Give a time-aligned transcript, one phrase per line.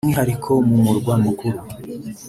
[0.03, 1.59] by’umwihariko mu murwa mukuru